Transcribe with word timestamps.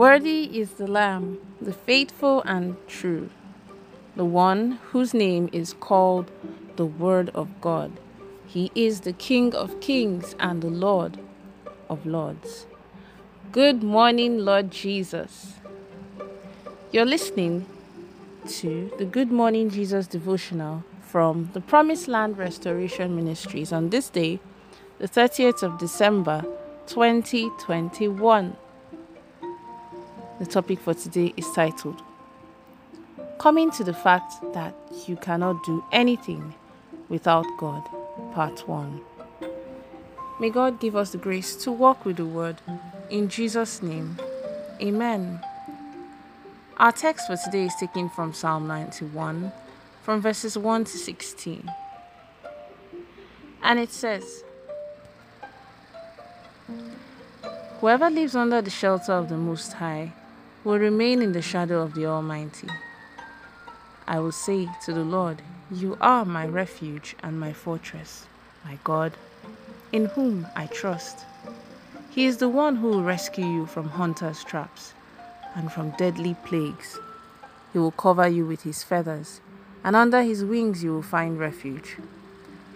Worthy 0.00 0.44
is 0.58 0.70
the 0.70 0.86
Lamb, 0.86 1.38
the 1.60 1.74
faithful 1.74 2.40
and 2.46 2.74
true, 2.88 3.28
the 4.16 4.24
one 4.24 4.78
whose 4.92 5.12
name 5.12 5.50
is 5.52 5.74
called 5.74 6.30
the 6.76 6.86
Word 6.86 7.28
of 7.34 7.60
God. 7.60 8.00
He 8.46 8.72
is 8.74 9.00
the 9.00 9.12
King 9.12 9.54
of 9.54 9.78
kings 9.82 10.34
and 10.40 10.62
the 10.62 10.70
Lord 10.70 11.18
of 11.90 12.06
lords. 12.06 12.66
Good 13.52 13.82
morning, 13.82 14.38
Lord 14.38 14.70
Jesus. 14.70 15.56
You're 16.92 17.04
listening 17.04 17.66
to 18.48 18.90
the 18.96 19.04
Good 19.04 19.30
Morning 19.30 19.68
Jesus 19.68 20.06
devotional 20.06 20.82
from 21.02 21.50
the 21.52 21.60
Promised 21.60 22.08
Land 22.08 22.38
Restoration 22.38 23.14
Ministries 23.14 23.70
on 23.70 23.90
this 23.90 24.08
day, 24.08 24.40
the 24.98 25.08
30th 25.08 25.62
of 25.62 25.78
December 25.78 26.42
2021. 26.86 28.56
The 30.40 30.46
topic 30.46 30.80
for 30.80 30.94
today 30.94 31.34
is 31.36 31.46
titled 31.52 32.00
Coming 33.38 33.70
to 33.72 33.84
the 33.84 33.92
Fact 33.92 34.32
That 34.54 34.74
You 35.06 35.16
Cannot 35.16 35.62
Do 35.64 35.84
Anything 35.92 36.54
Without 37.10 37.44
God, 37.58 37.86
Part 38.32 38.66
1. 38.66 39.02
May 40.40 40.48
God 40.48 40.80
give 40.80 40.96
us 40.96 41.10
the 41.10 41.18
grace 41.18 41.54
to 41.56 41.70
walk 41.70 42.06
with 42.06 42.16
the 42.16 42.24
Word. 42.24 42.62
In 43.10 43.28
Jesus' 43.28 43.82
name, 43.82 44.18
Amen. 44.80 45.44
Our 46.78 46.92
text 46.92 47.26
for 47.26 47.36
today 47.36 47.66
is 47.66 47.74
taken 47.78 48.08
from 48.08 48.32
Psalm 48.32 48.66
91, 48.66 49.52
from 50.00 50.22
verses 50.22 50.56
1 50.56 50.84
to 50.84 50.96
16. 50.96 51.70
And 53.62 53.78
it 53.78 53.92
says, 53.92 54.42
Whoever 57.80 58.08
lives 58.08 58.34
under 58.34 58.62
the 58.62 58.70
shelter 58.70 59.12
of 59.12 59.28
the 59.28 59.36
Most 59.36 59.74
High 59.74 60.14
will 60.62 60.78
remain 60.78 61.22
in 61.22 61.32
the 61.32 61.42
shadow 61.42 61.80
of 61.80 61.94
the 61.94 62.06
Almighty. 62.06 62.68
I 64.06 64.18
will 64.18 64.32
say 64.32 64.68
to 64.84 64.92
the 64.92 65.04
Lord, 65.04 65.40
You 65.70 65.96
are 66.00 66.24
my 66.24 66.46
refuge 66.46 67.16
and 67.22 67.40
my 67.40 67.52
fortress, 67.52 68.26
my 68.64 68.78
God, 68.84 69.12
in 69.92 70.06
whom 70.06 70.46
I 70.54 70.66
trust. 70.66 71.24
He 72.10 72.26
is 72.26 72.38
the 72.38 72.48
one 72.48 72.76
who 72.76 72.88
will 72.88 73.02
rescue 73.02 73.46
you 73.46 73.66
from 73.66 73.90
hunters' 73.90 74.44
traps 74.44 74.92
and 75.54 75.72
from 75.72 75.90
deadly 75.92 76.36
plagues. 76.44 76.98
He 77.72 77.78
will 77.78 77.92
cover 77.92 78.28
you 78.28 78.44
with 78.44 78.62
his 78.62 78.82
feathers, 78.82 79.40
and 79.82 79.96
under 79.96 80.22
his 80.22 80.44
wings 80.44 80.84
you 80.84 80.92
will 80.92 81.02
find 81.02 81.38
refuge. 81.38 81.96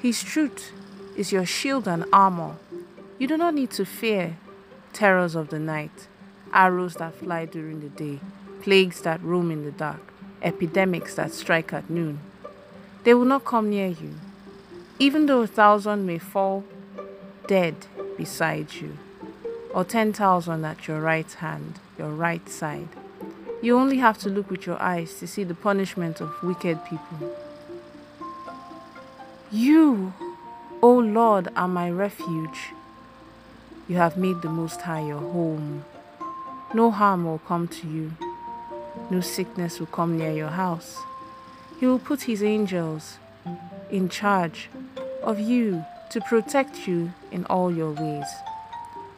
His 0.00 0.22
truth 0.22 0.72
is 1.16 1.32
your 1.32 1.44
shield 1.44 1.86
and 1.86 2.04
armor. 2.12 2.56
You 3.18 3.26
do 3.26 3.36
not 3.36 3.54
need 3.54 3.72
to 3.72 3.84
fear 3.84 4.36
terrors 4.92 5.34
of 5.34 5.48
the 5.48 5.58
night 5.58 6.06
arrows 6.54 6.94
that 6.94 7.14
fly 7.14 7.44
during 7.44 7.80
the 7.80 7.88
day, 7.88 8.20
plagues 8.62 9.02
that 9.02 9.22
roam 9.22 9.50
in 9.50 9.64
the 9.64 9.72
dark, 9.72 10.12
epidemics 10.40 11.16
that 11.16 11.32
strike 11.32 11.72
at 11.72 11.90
noon. 11.90 12.20
They 13.02 13.12
will 13.12 13.26
not 13.26 13.44
come 13.44 13.68
near 13.68 13.88
you, 13.88 14.14
even 14.98 15.26
though 15.26 15.42
a 15.42 15.46
thousand 15.46 16.06
may 16.06 16.18
fall 16.18 16.64
dead 17.46 17.74
beside 18.16 18.72
you, 18.74 18.96
or 19.74 19.84
ten 19.84 20.12
thousand 20.12 20.64
at 20.64 20.88
your 20.88 21.00
right 21.00 21.30
hand, 21.30 21.80
your 21.98 22.10
right 22.10 22.48
side. 22.48 22.88
You 23.60 23.78
only 23.78 23.98
have 23.98 24.18
to 24.18 24.28
look 24.28 24.50
with 24.50 24.66
your 24.66 24.80
eyes 24.80 25.18
to 25.20 25.26
see 25.26 25.42
the 25.42 25.54
punishment 25.54 26.20
of 26.20 26.42
wicked 26.42 26.84
people. 26.84 27.36
You, 29.50 30.12
O 30.82 30.98
Lord, 30.98 31.48
are 31.56 31.68
my 31.68 31.90
refuge. 31.90 32.72
You 33.88 33.96
have 33.96 34.16
made 34.16 34.42
the 34.42 34.48
Most 34.48 34.82
High 34.82 35.06
your 35.06 35.20
home. 35.20 35.84
No 36.74 36.90
harm 36.90 37.24
will 37.24 37.38
come 37.38 37.68
to 37.68 37.86
you, 37.86 38.12
no 39.08 39.20
sickness 39.20 39.78
will 39.78 39.86
come 39.86 40.18
near 40.18 40.32
your 40.32 40.48
house. 40.48 40.98
He 41.78 41.86
will 41.86 42.00
put 42.00 42.22
his 42.22 42.42
angels 42.42 43.18
in 43.90 44.08
charge 44.08 44.68
of 45.22 45.38
you 45.38 45.84
to 46.10 46.20
protect 46.20 46.88
you 46.88 47.12
in 47.30 47.46
all 47.46 47.70
your 47.72 47.92
ways. 47.92 48.26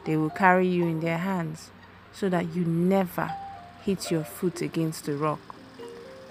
They 0.05 0.15
will 0.17 0.29
carry 0.29 0.67
you 0.67 0.83
in 0.83 0.99
their 0.99 1.17
hands 1.17 1.71
so 2.13 2.29
that 2.29 2.55
you 2.55 2.63
never 2.63 3.31
hit 3.81 4.11
your 4.11 4.23
foot 4.23 4.61
against 4.61 5.07
a 5.07 5.13
rock. 5.13 5.55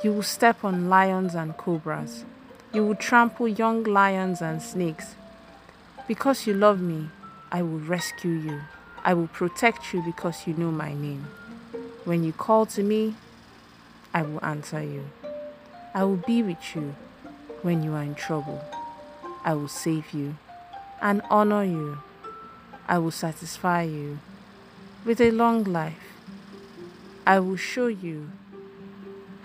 You 0.05 0.13
will 0.13 0.23
step 0.23 0.65
on 0.65 0.89
lions 0.89 1.35
and 1.35 1.57
cobras. 1.57 2.25
You 2.73 2.87
will 2.87 2.95
trample 2.95 3.49
young 3.49 3.83
lions 3.83 4.41
and 4.41 4.63
snakes. 4.63 5.17
Because 6.07 6.47
you 6.47 6.55
love 6.55 6.81
me, 6.81 7.09
I 7.51 7.63
will 7.63 7.81
rescue 7.81 8.31
you. 8.31 8.61
I 9.07 9.15
will 9.15 9.29
protect 9.29 9.95
you 9.95 10.03
because 10.03 10.49
you 10.49 10.55
know 10.55 10.73
my 10.73 10.93
name. 10.93 11.29
When 12.05 12.25
you 12.25 12.33
call 12.33 12.67
to 12.67 12.83
me, 12.83 13.15
I 14.13 14.23
will 14.23 14.45
answer 14.45 14.83
you. 14.83 15.05
I 15.95 16.03
will 16.03 16.17
be 16.17 16.43
with 16.43 16.75
you 16.75 16.97
when 17.63 17.85
you 17.85 17.93
are 17.93 18.03
in 18.03 18.17
trouble. 18.17 18.61
I 19.45 19.55
will 19.55 19.69
save 19.69 20.13
you 20.13 20.35
and 21.01 21.23
honor 21.31 21.63
you. 21.63 21.99
I 22.89 22.99
will 22.99 23.13
satisfy 23.13 23.83
you 23.83 24.19
with 25.05 25.21
a 25.21 25.31
long 25.31 25.63
life. 25.63 26.19
I 27.25 27.39
will 27.39 27.57
show 27.57 27.87
you 27.87 28.29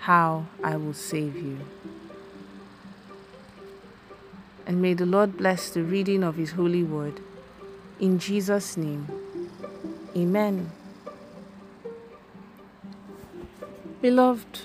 how 0.00 0.46
I 0.64 0.76
will 0.76 0.92
save 0.92 1.36
you. 1.36 1.60
And 4.66 4.82
may 4.82 4.94
the 4.94 5.06
Lord 5.06 5.36
bless 5.36 5.70
the 5.70 5.84
reading 5.84 6.24
of 6.24 6.34
His 6.34 6.50
holy 6.50 6.82
word. 6.82 7.20
In 8.00 8.18
Jesus' 8.18 8.76
name. 8.76 9.21
Amen. 10.16 10.70
Beloved, 14.02 14.60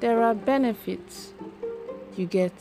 there 0.00 0.22
are 0.22 0.34
benefits 0.34 1.32
you 2.16 2.26
get 2.26 2.52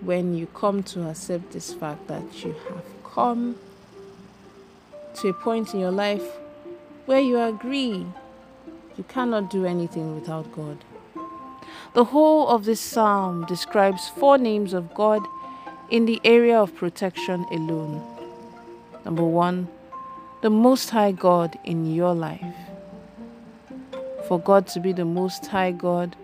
when 0.00 0.36
you 0.36 0.46
come 0.46 0.82
to 0.84 1.08
accept 1.08 1.50
this 1.52 1.72
fact 1.72 2.06
that 2.06 2.44
you 2.44 2.54
have 2.68 2.84
come 3.02 3.56
to 5.14 5.28
a 5.28 5.32
point 5.32 5.74
in 5.74 5.80
your 5.80 5.90
life 5.90 6.24
where 7.06 7.20
you 7.20 7.40
agree 7.40 8.06
you 8.96 9.04
cannot 9.08 9.50
do 9.50 9.64
anything 9.64 10.14
without 10.14 10.50
God. 10.52 10.78
The 11.94 12.04
whole 12.04 12.48
of 12.48 12.64
this 12.64 12.80
psalm 12.80 13.46
describes 13.46 14.08
four 14.08 14.38
names 14.38 14.72
of 14.74 14.94
God 14.94 15.22
in 15.90 16.04
the 16.04 16.20
area 16.24 16.58
of 16.58 16.74
protection 16.74 17.46
alone. 17.50 18.02
Number 19.04 19.24
one, 19.24 19.68
the 20.46 20.50
Most 20.50 20.90
High 20.90 21.10
God 21.10 21.58
in 21.64 21.92
your 21.92 22.14
life. 22.14 22.54
For 24.28 24.38
God 24.38 24.68
to 24.68 24.78
be 24.78 24.92
the 24.92 25.04
Most 25.04 25.44
High 25.46 25.72
God 25.72 26.14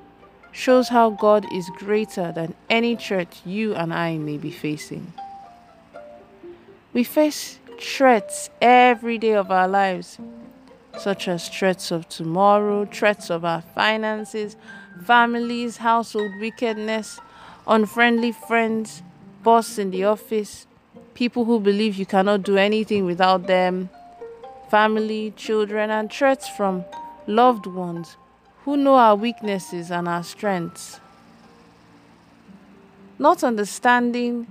shows 0.52 0.90
how 0.90 1.10
God 1.10 1.44
is 1.52 1.68
greater 1.70 2.30
than 2.30 2.54
any 2.70 2.94
threat 2.94 3.40
you 3.44 3.74
and 3.74 3.92
I 3.92 4.18
may 4.18 4.36
be 4.36 4.52
facing. 4.52 5.12
We 6.92 7.02
face 7.02 7.58
threats 7.80 8.48
every 8.60 9.18
day 9.18 9.32
of 9.32 9.50
our 9.50 9.66
lives, 9.66 10.18
such 10.96 11.26
as 11.26 11.48
threats 11.48 11.90
of 11.90 12.08
tomorrow, 12.08 12.84
threats 12.84 13.28
of 13.28 13.44
our 13.44 13.62
finances, 13.74 14.54
families, 15.04 15.78
household 15.78 16.30
wickedness, 16.38 17.18
unfriendly 17.66 18.30
friends, 18.30 19.02
boss 19.42 19.78
in 19.78 19.90
the 19.90 20.04
office, 20.04 20.68
people 21.14 21.44
who 21.44 21.58
believe 21.58 21.96
you 21.96 22.06
cannot 22.06 22.44
do 22.44 22.56
anything 22.56 23.04
without 23.04 23.48
them, 23.48 23.90
family, 24.72 25.30
children, 25.36 25.90
and 25.90 26.10
threats 26.10 26.48
from 26.48 26.82
loved 27.26 27.66
ones 27.66 28.16
who 28.64 28.74
know 28.74 28.94
our 28.94 29.14
weaknesses 29.14 29.90
and 29.90 30.08
our 30.08 30.24
strengths. 30.24 30.98
Not 33.18 33.44
understanding 33.44 34.46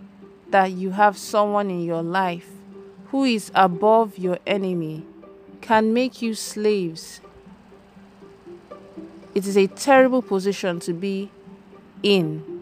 that 0.51 0.73
you 0.73 0.91
have 0.91 1.17
someone 1.17 1.71
in 1.71 1.83
your 1.83 2.03
life 2.03 2.47
who 3.07 3.23
is 3.23 3.51
above 3.55 4.19
your 4.19 4.37
enemy 4.45 5.03
can 5.59 5.91
make 5.91 6.21
you 6.21 6.35
slaves. 6.35 7.19
It 9.33 9.47
is 9.47 9.57
a 9.57 9.65
terrible 9.65 10.21
position 10.21 10.79
to 10.81 10.93
be 10.93 11.31
in 12.03 12.61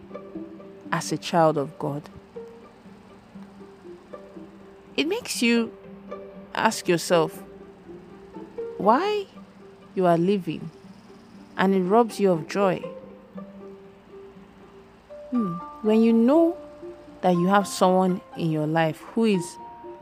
as 0.94 1.12
a 1.12 1.18
child 1.18 1.58
of 1.58 1.78
God. 1.78 2.04
It 4.96 5.10
makes 5.10 5.42
you 5.42 5.74
ask 6.56 6.88
yourself, 6.88 7.44
why 8.80 9.26
you 9.94 10.06
are 10.06 10.18
living 10.18 10.72
and 11.58 11.76
it 11.76 11.82
robs 11.82 12.20
you 12.20 12.32
of 12.32 12.48
joy. 12.48 12.78
Hmm. 15.32 15.56
When 15.82 16.02
you 16.02 16.14
know 16.14 16.58
that 17.22 17.32
you 17.32 17.48
have 17.48 17.68
someone 17.68 18.22
in 18.38 18.52
your 18.52 18.66
life 18.66 19.02
who 19.14 19.26
is 19.26 19.58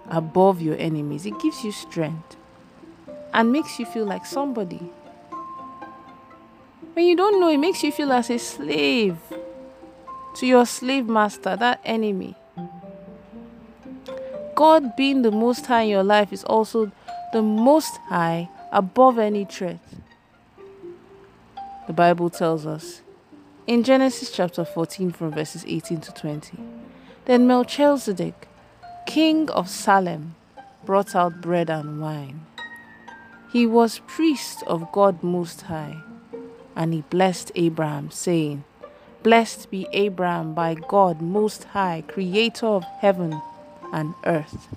above 0.09 0.61
your 0.61 0.77
enemies, 0.77 1.25
it 1.25 1.39
gives 1.39 1.63
you 1.63 1.71
strength 1.71 2.35
and 3.33 3.51
makes 3.51 3.79
you 3.79 3.85
feel 3.87 4.05
like 4.05 4.25
somebody. 4.25 4.91
When 6.93 7.05
you 7.05 7.15
don't 7.15 7.39
know, 7.39 7.49
it 7.49 7.57
makes 7.57 7.83
you 7.83 7.91
feel 7.91 8.11
as 8.11 8.29
a 8.29 8.37
slave 8.37 9.17
to 10.35 10.45
your 10.45 10.67
slave 10.67 11.07
master, 11.07 11.55
that 11.55 11.81
enemy. 11.83 12.35
God 14.55 14.95
being 14.95 15.23
the 15.23 15.31
most 15.31 15.65
high 15.65 15.83
in 15.83 15.89
your 15.89 16.03
life 16.03 16.31
is 16.31 16.43
also 16.43 16.91
the 17.33 17.41
most 17.41 17.97
high 18.09 18.49
above 18.71 19.17
any 19.17 19.45
threat. 19.45 19.79
The 21.87 21.93
Bible 21.93 22.29
tells 22.29 22.65
us 22.65 23.01
in 23.67 23.83
Genesis 23.83 24.31
chapter 24.31 24.63
14, 24.63 25.11
from 25.11 25.31
verses 25.31 25.65
18 25.67 25.99
to 26.01 26.13
20. 26.13 26.57
Then 27.25 27.47
Melchizedek, 27.47 28.47
king 29.05 29.49
of 29.49 29.69
Salem, 29.69 30.35
brought 30.85 31.15
out 31.15 31.41
bread 31.41 31.69
and 31.69 32.01
wine. 32.01 32.45
He 33.51 33.65
was 33.65 33.99
priest 34.07 34.63
of 34.67 34.91
God 34.93 35.21
Most 35.21 35.63
High, 35.63 36.01
and 36.75 36.93
he 36.93 37.01
blessed 37.09 37.51
Abraham, 37.55 38.09
saying, 38.09 38.63
Blessed 39.23 39.69
be 39.69 39.87
Abraham 39.91 40.53
by 40.53 40.75
God 40.75 41.21
Most 41.21 41.65
High, 41.65 42.03
creator 42.07 42.67
of 42.67 42.85
heaven 42.99 43.41
and 43.91 44.13
earth. 44.25 44.69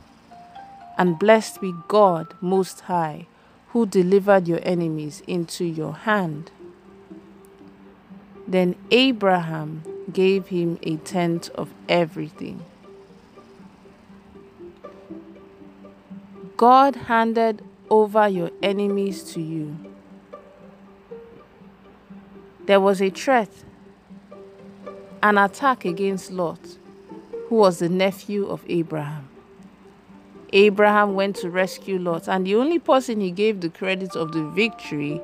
And 0.99 1.19
blessed 1.19 1.61
be 1.61 1.73
God 1.87 2.35
Most 2.41 2.81
High, 2.81 3.27
who 3.73 3.87
delivered 3.87 4.49
your 4.49 4.61
enemies 4.63 5.23
into 5.27 5.65
your 5.65 5.95
hand. 5.95 6.51
Then 8.47 8.75
Abraham 8.91 9.85
gave 10.13 10.49
him 10.49 10.79
a 10.83 10.97
tenth 10.97 11.51
of 11.51 11.73
everything. 11.89 12.65
God 16.57 16.97
handed 16.97 17.63
over 17.89 18.29
your 18.29 18.51
enemies 18.63 19.23
to 19.33 19.41
you. 19.41 19.79
There 22.67 22.81
was 22.81 23.01
a 23.01 23.09
threat, 23.09 23.51
an 25.23 25.39
attack 25.39 25.85
against 25.85 26.31
Lot, 26.31 26.77
who 27.49 27.55
was 27.57 27.79
the 27.79 27.89
nephew 27.89 28.47
of 28.47 28.63
Abraham. 28.69 29.30
Abraham 30.53 31.15
went 31.15 31.37
to 31.37 31.51
rescue 31.51 31.99
Lot, 31.99 32.29
and 32.29 32.47
the 32.47 32.57
only 32.57 32.79
person 32.79 33.21
he 33.21 33.31
gave 33.31 33.61
the 33.61 33.69
credit 33.69 34.17
of 34.17 34.33
the 34.33 34.45
victory 34.51 35.21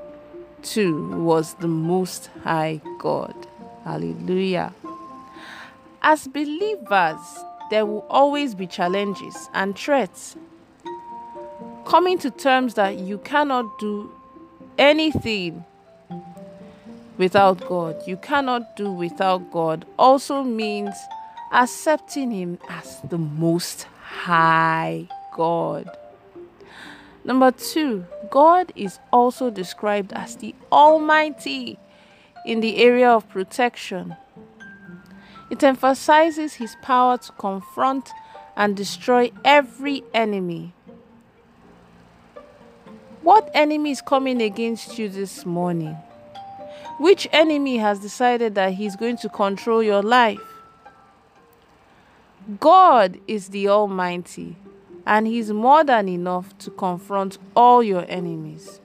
to 0.63 1.09
was 1.17 1.55
the 1.55 1.69
Most 1.69 2.31
High 2.45 2.81
God. 2.99 3.35
Hallelujah. 3.85 4.73
As 6.03 6.29
believers, 6.29 7.19
there 7.71 7.87
will 7.87 8.07
always 8.09 8.55
be 8.55 8.67
challenges 8.67 9.49
and 9.55 9.77
threats. 9.77 10.37
Coming 11.85 12.19
to 12.19 12.31
terms 12.31 12.75
that 12.75 12.99
you 12.99 13.19
cannot 13.19 13.79
do 13.79 14.13
anything 14.79 15.65
without 17.17 17.67
God, 17.67 17.97
you 18.07 18.17
cannot 18.17 18.77
do 18.77 18.91
without 18.93 19.51
God, 19.51 19.85
also 19.99 20.43
means 20.43 20.95
accepting 21.53 22.31
Him 22.31 22.59
as 22.69 23.01
the 23.03 23.19
Most 23.19 23.87
High 24.01 25.09
God. 25.37 25.97
Number 27.25 27.51
two, 27.51 28.07
God 28.31 28.73
is 28.75 28.99
also 29.13 29.51
described 29.51 30.13
as 30.13 30.37
the 30.37 30.55
Almighty 30.73 31.79
in 32.45 32.61
the 32.61 32.79
area 32.79 33.11
of 33.11 33.29
protection. 33.29 34.17
It 35.51 35.63
emphasizes 35.63 36.55
his 36.55 36.77
power 36.83 37.19
to 37.19 37.33
confront 37.33 38.11
and 38.57 38.77
destroy 38.77 39.31
every 39.45 40.03
enemy. 40.15 40.73
What 43.23 43.51
enemy 43.53 43.91
is 43.91 44.01
coming 44.01 44.41
against 44.41 44.99
you 44.99 45.09
this 45.09 45.45
morning? 45.45 45.97
Which 46.99 47.29
enemy 47.33 47.79
has 47.79 47.99
decided 47.99 48.55
that 48.55 48.75
he's 48.75 48.97
going 48.97 49.19
to 49.19 49.29
control 49.29 49.83
your 49.83 50.03
life? 50.03 50.41
God 52.61 53.19
is 53.27 53.49
the 53.49 53.69
Almighty 53.69 54.57
and 55.07 55.27
He's 55.27 55.53
more 55.53 55.85
than 55.85 56.09
enough 56.09 56.57
to 56.59 56.71
confront 56.71 57.39
all 57.55 57.83
your 57.83 58.05
enemies. 58.09 58.81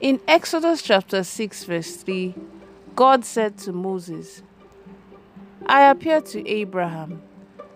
In 0.00 0.20
Exodus 0.26 0.82
chapter 0.82 1.22
6, 1.22 1.64
verse 1.64 1.96
3, 1.96 2.34
God 2.96 3.24
said 3.24 3.56
to 3.58 3.72
Moses, 3.72 4.42
I 5.66 5.88
appeared 5.88 6.26
to 6.26 6.46
Abraham, 6.48 7.22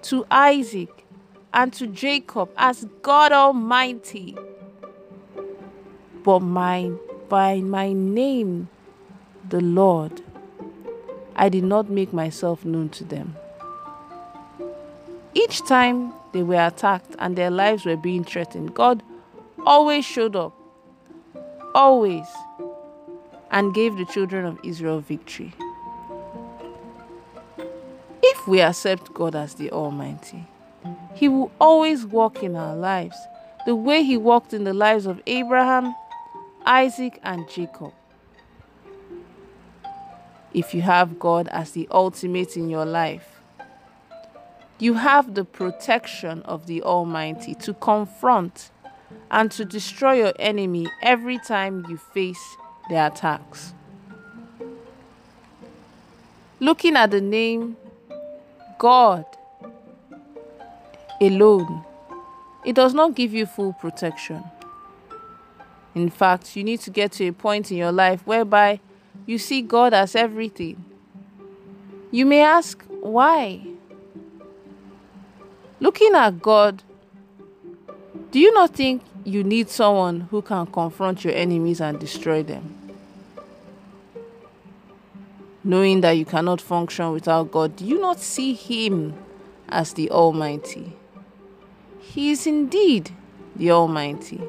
to 0.02 0.26
Isaac, 0.28 1.06
and 1.54 1.72
to 1.74 1.86
Jacob 1.86 2.50
as 2.56 2.86
God 3.02 3.30
Almighty. 3.30 4.36
But 6.24 6.40
by 6.40 7.60
my 7.60 7.92
name, 7.92 8.68
the 9.48 9.60
Lord, 9.60 10.20
I 11.36 11.48
did 11.48 11.62
not 11.62 11.88
make 11.88 12.12
myself 12.12 12.64
known 12.64 12.88
to 12.88 13.04
them. 13.04 13.36
Each 15.36 15.62
time 15.66 16.14
they 16.32 16.42
were 16.42 16.66
attacked 16.66 17.14
and 17.18 17.36
their 17.36 17.50
lives 17.50 17.84
were 17.84 17.98
being 17.98 18.24
threatened, 18.24 18.72
God 18.72 19.02
always 19.66 20.02
showed 20.02 20.34
up, 20.34 20.54
always, 21.74 22.26
and 23.50 23.74
gave 23.74 23.98
the 23.98 24.06
children 24.06 24.46
of 24.46 24.58
Israel 24.64 25.00
victory. 25.00 25.52
If 28.22 28.48
we 28.48 28.62
accept 28.62 29.12
God 29.12 29.36
as 29.36 29.52
the 29.52 29.70
Almighty, 29.72 30.46
He 31.14 31.28
will 31.28 31.52
always 31.60 32.06
walk 32.06 32.42
in 32.42 32.56
our 32.56 32.74
lives 32.74 33.18
the 33.66 33.76
way 33.76 34.02
He 34.04 34.16
walked 34.16 34.54
in 34.54 34.64
the 34.64 34.72
lives 34.72 35.04
of 35.04 35.20
Abraham, 35.26 35.94
Isaac, 36.64 37.20
and 37.22 37.46
Jacob. 37.50 37.92
If 40.54 40.72
you 40.72 40.80
have 40.80 41.18
God 41.18 41.46
as 41.48 41.72
the 41.72 41.86
ultimate 41.90 42.56
in 42.56 42.70
your 42.70 42.86
life, 42.86 43.35
you 44.78 44.94
have 44.94 45.34
the 45.34 45.44
protection 45.44 46.42
of 46.42 46.66
the 46.66 46.82
Almighty 46.82 47.54
to 47.54 47.74
confront 47.74 48.70
and 49.30 49.50
to 49.52 49.64
destroy 49.64 50.14
your 50.14 50.32
enemy 50.38 50.86
every 51.02 51.38
time 51.38 51.86
you 51.88 51.96
face 51.96 52.56
their 52.90 53.06
attacks. 53.06 53.72
Looking 56.60 56.96
at 56.96 57.10
the 57.10 57.20
name 57.20 57.76
God 58.78 59.24
alone, 61.20 61.84
it 62.64 62.74
does 62.74 62.94
not 62.94 63.14
give 63.14 63.32
you 63.32 63.46
full 63.46 63.72
protection. 63.74 64.44
In 65.94 66.10
fact, 66.10 66.56
you 66.56 66.64
need 66.64 66.80
to 66.80 66.90
get 66.90 67.12
to 67.12 67.26
a 67.26 67.32
point 67.32 67.70
in 67.70 67.78
your 67.78 67.92
life 67.92 68.26
whereby 68.26 68.80
you 69.24 69.38
see 69.38 69.62
God 69.62 69.94
as 69.94 70.14
everything. 70.14 70.84
You 72.10 72.26
may 72.26 72.42
ask, 72.42 72.82
why? 73.00 73.75
Looking 75.78 76.14
at 76.14 76.40
God, 76.40 76.82
do 78.30 78.38
you 78.38 78.52
not 78.54 78.74
think 78.74 79.02
you 79.24 79.44
need 79.44 79.68
someone 79.68 80.20
who 80.30 80.40
can 80.40 80.66
confront 80.66 81.24
your 81.24 81.34
enemies 81.34 81.80
and 81.80 82.00
destroy 82.00 82.42
them? 82.42 82.74
Knowing 85.62 86.00
that 86.00 86.12
you 86.12 86.24
cannot 86.24 86.60
function 86.60 87.12
without 87.12 87.50
God, 87.50 87.76
do 87.76 87.84
you 87.84 88.00
not 88.00 88.20
see 88.20 88.54
Him 88.54 89.14
as 89.68 89.92
the 89.92 90.10
Almighty? 90.10 90.92
He 92.00 92.30
is 92.30 92.46
indeed 92.46 93.10
the 93.54 93.72
Almighty. 93.72 94.40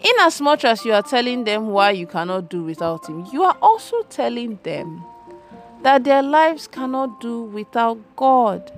Inasmuch 0.00 0.64
as 0.64 0.84
you 0.84 0.92
are 0.92 1.02
telling 1.02 1.44
them 1.44 1.68
why 1.68 1.92
you 1.92 2.06
cannot 2.06 2.50
do 2.50 2.62
without 2.62 3.08
Him, 3.08 3.26
you 3.32 3.42
are 3.42 3.56
also 3.62 4.02
telling 4.02 4.58
them 4.64 5.02
that 5.82 6.04
their 6.04 6.22
lives 6.22 6.66
cannot 6.66 7.20
do 7.20 7.42
without 7.42 7.98
God. 8.16 8.70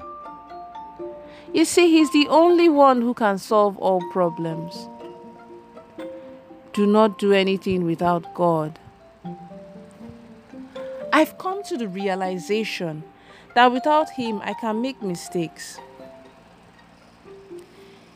You 1.53 1.67
see, 1.67 1.91
He's 1.91 2.11
the 2.13 2.29
only 2.29 2.69
one 2.69 3.03
who 3.03 3.13
can 3.13 3.39
solve 3.39 3.77
all 3.79 4.01
problems. 4.11 4.89
Do 6.73 6.87
not 6.87 7.19
do 7.19 7.33
anything 7.33 7.85
without 7.85 8.35
God. 8.35 8.79
I've 11.13 11.37
come 11.37 11.63
to 11.65 11.77
the 11.77 11.89
realization 11.89 13.05
that 13.55 13.71
without 13.71 14.09
Him, 14.11 14.41
I 14.43 14.55
can 14.55 14.81
make 14.81 15.03
mistakes. 15.03 15.79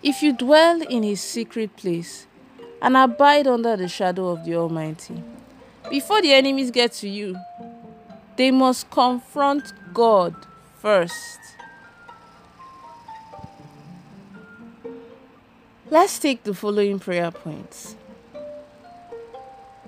If 0.02 0.22
you 0.22 0.32
dwell 0.32 0.80
in 0.80 1.02
His 1.02 1.20
secret 1.20 1.76
place 1.76 2.26
and 2.80 2.96
abide 2.96 3.46
under 3.46 3.76
the 3.76 3.88
shadow 3.88 4.28
of 4.28 4.46
the 4.46 4.56
Almighty, 4.56 5.22
before 5.90 6.22
the 6.22 6.32
enemies 6.32 6.70
get 6.70 6.92
to 6.92 7.08
you, 7.08 7.36
they 8.36 8.50
must 8.50 8.90
confront 8.90 9.74
God 9.92 10.34
first. 10.78 11.55
Let's 15.88 16.18
take 16.18 16.42
the 16.42 16.52
following 16.52 16.98
prayer 16.98 17.30
points. 17.30 17.94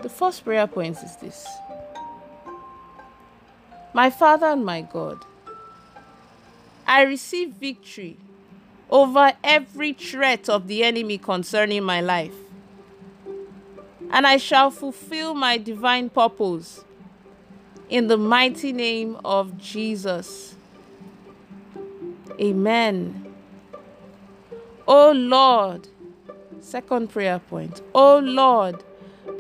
The 0.01 0.09
first 0.09 0.45
prayer 0.45 0.69
point 0.69 0.97
is 0.99 1.17
this 1.17 1.45
My 3.93 4.09
Father 4.09 4.47
and 4.47 4.65
my 4.65 4.83
God, 4.83 5.25
I 6.87 7.03
receive 7.03 7.51
victory 7.51 8.17
over 8.89 9.33
every 9.43 9.93
threat 9.93 10.49
of 10.49 10.69
the 10.69 10.85
enemy 10.85 11.19
concerning 11.19 11.83
my 11.83 12.01
life, 12.01 12.35
and 14.13 14.25
I 14.25 14.37
shall 14.37 14.71
fulfill 14.71 15.35
my 15.35 15.59
divine 15.59 16.11
purpose 16.11 16.85
in 17.91 18.07
the 18.07 18.17
mighty 18.17 18.73
name 18.73 19.17
of 19.25 19.59
Jesus. 19.59 20.55
Amen. 22.41 23.28
O 24.89 25.13
Lord, 25.13 25.87
Second 26.61 27.09
prayer 27.09 27.39
point. 27.39 27.81
Oh 27.95 28.19
Lord, 28.19 28.83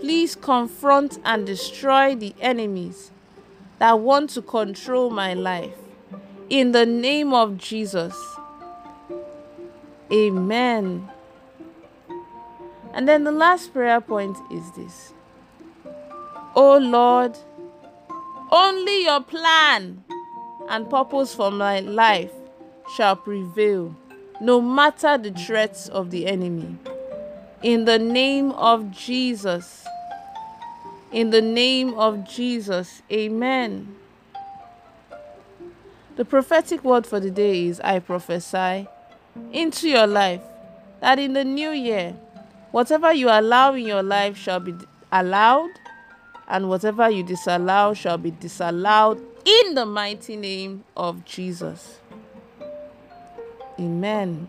please 0.01 0.37
confront 0.37 1.19
and 1.25 1.45
destroy 1.45 2.15
the 2.15 2.35
enemies 2.41 3.11
that 3.79 3.99
want 3.99 4.31
to 4.31 4.43
control 4.43 5.11
my 5.11 5.35
life. 5.35 5.77
In 6.49 6.73
the 6.73 6.87
name 6.87 7.35
of 7.35 7.59
Jesus. 7.59 8.17
Amen. 10.13 11.11
And 12.95 13.07
then 13.07 13.25
the 13.25 13.33
last 13.33 13.73
prayer 13.73 14.01
point 14.01 14.39
is 14.51 14.71
this 14.73 15.13
Oh 16.55 16.79
Lord, 16.79 17.37
only 18.51 19.05
your 19.05 19.21
plan 19.21 20.05
and 20.69 20.89
purpose 20.89 21.35
for 21.35 21.51
my 21.51 21.81
life 21.81 22.33
shall 22.97 23.17
prevail, 23.17 23.95
no 24.41 24.61
matter 24.61 25.19
the 25.19 25.31
threats 25.31 25.89
of 25.89 26.11
the 26.11 26.27
enemy. 26.27 26.77
In 27.63 27.85
the 27.85 27.99
name 27.99 28.53
of 28.53 28.91
Jesus. 28.91 29.85
In 31.13 31.31
the 31.31 31.43
name 31.43 31.95
of 31.95 32.29
Jesus. 32.29 33.03
Amen. 33.11 33.97
The 36.17 36.25
prophetic 36.25 36.85
word 36.85 37.07
for 37.07 37.21
the 37.21 37.31
day 37.31 37.67
is 37.67 37.81
I 37.81 37.99
prophesy 38.01 38.89
into 39.53 39.89
your 39.89 40.07
life 40.07 40.43
that 41.01 41.19
in 41.19 41.33
the 41.33 41.45
new 41.45 41.71
year, 41.71 42.17
whatever 42.73 43.13
you 43.13 43.29
allow 43.29 43.75
in 43.75 43.87
your 43.87 44.03
life 44.03 44.37
shall 44.37 44.61
be 44.61 44.75
allowed, 45.13 45.71
and 46.49 46.69
whatever 46.69 47.09
you 47.11 47.23
disallow 47.23 47.95
shall 47.95 48.19
be 48.19 48.31
disallowed 48.31 49.21
in 49.45 49.75
the 49.75 49.87
mighty 49.87 50.37
name 50.37 50.83
of 50.97 51.25
Jesus. 51.25 52.01
Amen. 53.81 54.49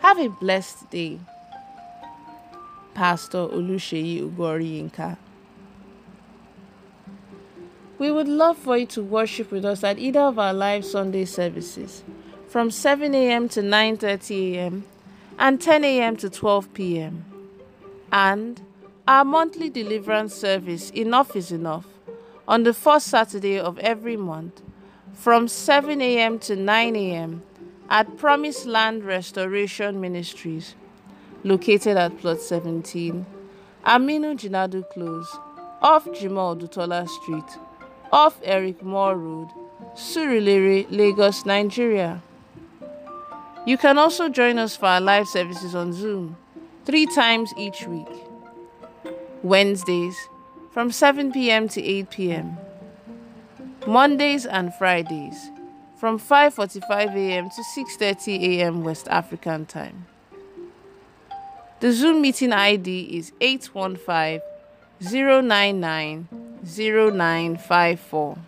Have 0.00 0.18
a 0.18 0.28
blessed 0.28 0.88
day. 0.90 1.20
Pastor 2.94 3.46
Olusheyi 3.48 4.28
Ugoriyinka. 4.30 5.16
We 7.98 8.10
would 8.10 8.28
love 8.28 8.56
for 8.56 8.78
you 8.78 8.86
to 8.86 9.02
worship 9.02 9.52
with 9.52 9.64
us 9.66 9.84
at 9.84 9.98
either 9.98 10.20
of 10.20 10.38
our 10.38 10.54
live 10.54 10.84
Sunday 10.86 11.26
services 11.26 12.02
from 12.48 12.70
7 12.70 13.14
a.m. 13.14 13.48
to 13.50 13.60
9:30 13.60 14.54
a.m. 14.54 14.84
and 15.38 15.60
10 15.60 15.84
a.m. 15.84 16.16
to 16.16 16.30
12 16.30 16.72
p.m. 16.72 17.24
And 18.10 18.62
our 19.06 19.24
monthly 19.24 19.68
deliverance 19.68 20.34
service 20.34 20.88
Enough 20.90 21.36
is 21.36 21.52
Enough 21.52 21.86
on 22.48 22.62
the 22.62 22.72
first 22.72 23.08
Saturday 23.08 23.58
of 23.58 23.78
every 23.80 24.16
month 24.16 24.62
from 25.20 25.46
7 25.46 26.00
a.m. 26.00 26.38
to 26.38 26.56
9 26.56 26.96
a.m. 26.96 27.42
at 27.90 28.16
Promised 28.16 28.64
Land 28.64 29.04
Restoration 29.04 30.00
Ministries, 30.00 30.74
located 31.44 31.98
at 31.98 32.18
Plot 32.18 32.40
17, 32.40 33.26
Aminu 33.84 34.34
Jinadu 34.34 34.88
Close, 34.88 35.38
off 35.82 36.06
Jimoh 36.06 36.58
Dutola 36.58 37.06
Street, 37.06 37.58
off 38.10 38.40
Eric 38.42 38.82
Moore 38.82 39.14
Road, 39.14 39.48
Surulere, 39.94 40.86
Lagos, 40.88 41.44
Nigeria. 41.44 42.22
You 43.66 43.76
can 43.76 43.98
also 43.98 44.30
join 44.30 44.58
us 44.58 44.74
for 44.74 44.86
our 44.86 45.02
live 45.02 45.28
services 45.28 45.74
on 45.74 45.92
Zoom 45.92 46.38
three 46.86 47.04
times 47.04 47.52
each 47.58 47.86
week. 47.86 48.08
Wednesdays 49.42 50.16
from 50.72 50.90
7 50.90 51.30
p.m. 51.30 51.68
to 51.68 51.82
8 51.82 52.08
p.m. 52.10 52.56
Mondays 53.90 54.46
and 54.46 54.72
Fridays 54.72 55.50
from 55.96 56.16
5:45 56.16 57.16
a.m. 57.16 57.50
to 57.50 57.60
6:30 57.60 58.40
a.m. 58.40 58.84
West 58.84 59.08
African 59.08 59.66
time. 59.66 60.06
The 61.80 61.92
Zoom 61.92 62.22
meeting 62.22 62.52
ID 62.52 63.18
is 63.18 63.32
815 63.40 64.42
099 65.00 66.28
0954. 66.62 68.38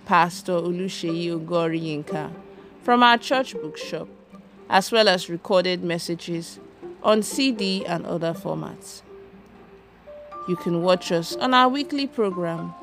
Pastor 0.05 0.53
Olusheyi 0.53 1.27
Yinka, 1.27 2.31
from 2.81 3.03
our 3.03 3.17
church 3.17 3.53
bookshop, 3.53 4.07
as 4.71 4.89
well 4.89 5.09
as 5.09 5.29
recorded 5.29 5.83
messages 5.83 6.57
on 7.03 7.21
CD 7.21 7.85
and 7.85 8.05
other 8.05 8.33
formats. 8.33 9.01
You 10.47 10.55
can 10.55 10.81
watch 10.81 11.11
us 11.11 11.35
on 11.35 11.53
our 11.53 11.67
weekly 11.67 12.07
program 12.07 12.73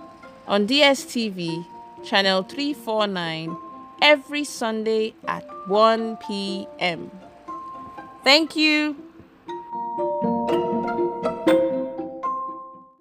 on 0.47 0.69
DSTV 0.69 1.67
channel 2.05 2.43
349 2.43 3.57
every 4.03 4.45
Sunday 4.45 5.15
at 5.27 5.45
1 5.67 6.19
p.m. 6.19 7.11
Thank 8.23 8.55
you. 8.55 9.08